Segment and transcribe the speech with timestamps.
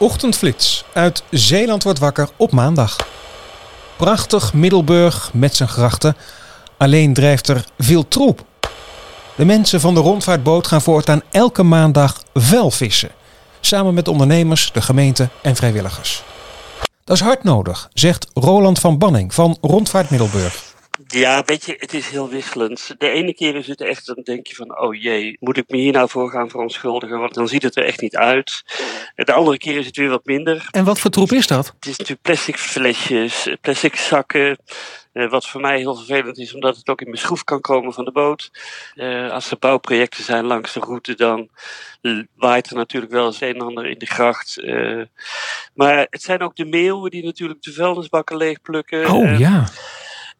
[0.00, 2.96] Ochtendflits uit Zeeland wordt wakker op maandag.
[3.96, 6.16] Prachtig Middelburg met zijn grachten.
[6.76, 8.44] Alleen drijft er veel troep.
[9.36, 13.10] De mensen van de rondvaartboot gaan voortaan elke maandag vuil vissen.
[13.60, 16.22] Samen met ondernemers, de gemeente en vrijwilligers.
[17.04, 20.69] Dat is hard nodig, zegt Roland van Banning van Rondvaart Middelburg.
[21.10, 22.94] Ja, weet je, het is heel wisselend.
[22.98, 25.76] De ene keer is het echt, dan denk je van, oh jee, moet ik me
[25.76, 28.62] hier nou voor gaan verontschuldigen, want dan ziet het er echt niet uit.
[29.14, 30.68] De andere keer is het weer wat minder.
[30.70, 31.66] En wat voor troep is dat?
[31.66, 34.58] Het is natuurlijk plastic flesjes, plastic zakken,
[35.12, 37.92] uh, wat voor mij heel vervelend is, omdat het ook in mijn schroef kan komen
[37.92, 38.50] van de boot.
[38.94, 41.48] Uh, als er bouwprojecten zijn langs de route, dan
[42.36, 44.58] waait er natuurlijk wel eens een en ander in de gracht.
[44.58, 45.04] Uh,
[45.74, 49.10] maar het zijn ook de meeuwen die natuurlijk de vuilnisbakken leegplukken.
[49.10, 49.68] Oh ja.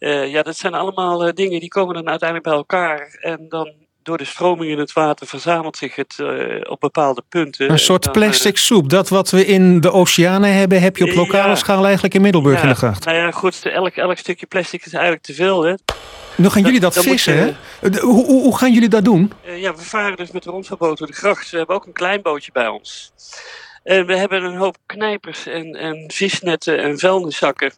[0.00, 3.18] Uh, ja, dat zijn allemaal uh, dingen die komen dan uiteindelijk bij elkaar.
[3.20, 3.72] En dan
[4.02, 7.70] door de stroming in het water verzamelt zich het uh, op bepaalde punten.
[7.70, 8.88] Een soort dan, plastic soep.
[8.88, 12.20] Dat wat we in de oceanen hebben, heb je op lokale ja, schaal eigenlijk in
[12.20, 13.04] Middelburg ja, in de gracht.
[13.04, 15.62] Nou ja, goed, elk, elk stukje plastic is eigenlijk te veel.
[15.62, 15.74] Hè.
[16.42, 18.00] Gaan jullie dat vissen, je, hè?
[18.00, 19.32] Hoe, hoe, hoe, gaan jullie dat doen?
[19.56, 21.50] ja, we varen dus met de rondvaartboot door de gracht.
[21.50, 23.12] We hebben ook een klein bootje bij ons.
[23.82, 27.72] En we hebben een hoop knijpers en, en visnetten en vuilniszakken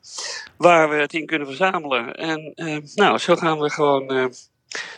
[0.56, 2.14] waar we het in kunnen verzamelen.
[2.14, 4.24] En uh, nou, zo gaan we gewoon uh,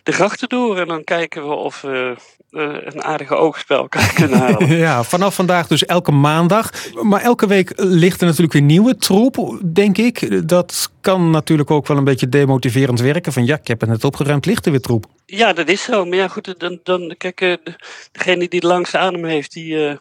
[0.02, 2.16] de grachten door en dan kijken we of we
[2.50, 4.76] uh, een aardige oogspel kunnen halen.
[4.76, 6.70] ja, vanaf vandaag dus elke maandag.
[7.02, 10.48] Maar elke week ligt er natuurlijk weer nieuwe troep, denk ik.
[10.48, 13.32] Dat kan natuurlijk ook wel een beetje demotiverend werken.
[13.32, 15.06] Van ja, ik heb het net opgeruimd, ligt er weer troep.
[15.26, 16.04] Ja, dat is zo.
[16.04, 17.58] Maar ja, goed, dan, dan kijk,
[18.12, 19.98] degene die de langste adem heeft, die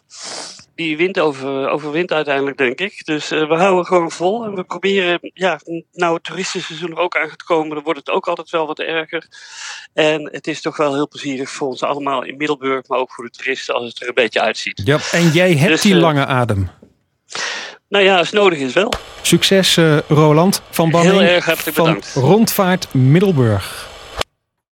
[0.76, 3.06] die wint over, overwint uiteindelijk, denk ik.
[3.06, 5.60] Dus uh, we houden gewoon vol en we proberen, ja,
[5.92, 8.80] nou het toeristenseizoen er ook aan gaat komen, dan wordt het ook altijd wel wat
[8.80, 9.28] erger.
[9.94, 13.24] En het is toch wel heel plezierig voor ons allemaal in Middelburg, maar ook voor
[13.24, 14.82] de toeristen als het er een beetje uitziet.
[14.86, 16.70] Ja, en jij hebt dus, die uh, lange adem.
[17.90, 18.94] Nou ja, als het nodig is wel.
[19.22, 22.14] Succes uh, Roland van Banning Heel erg hartelijk van bedankt.
[22.14, 23.93] Rondvaart Middelburg.